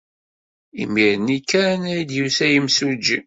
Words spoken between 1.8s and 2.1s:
ay